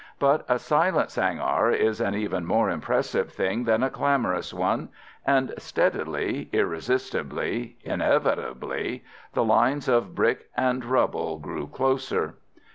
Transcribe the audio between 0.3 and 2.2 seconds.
a silent sangar is an